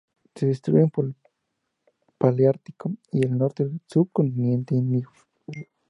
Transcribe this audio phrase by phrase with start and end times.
[0.33, 1.15] Se distribuyen por el
[2.17, 5.11] paleártico y el norte del subcontinente Indio.